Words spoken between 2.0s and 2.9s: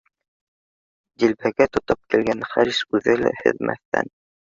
килгән Харис,